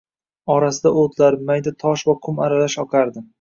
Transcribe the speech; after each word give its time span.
Orasida 0.53 0.91
o`tlar, 1.01 1.37
mayda 1.49 1.75
tosh 1.85 2.05
va 2.11 2.17
qum 2.25 2.43
aralash 2.47 2.81
oqardi 2.87 3.25